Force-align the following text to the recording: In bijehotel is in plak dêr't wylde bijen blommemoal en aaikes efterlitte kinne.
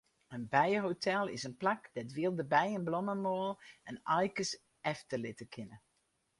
In 0.35 0.47
bijehotel 0.49 1.27
is 1.35 1.43
in 1.49 1.57
plak 1.61 1.83
dêr't 1.95 2.15
wylde 2.17 2.45
bijen 2.53 2.83
blommemoal 2.87 3.51
en 3.89 3.95
aaikes 4.17 4.51
efterlitte 4.91 5.47
kinne. 5.55 5.77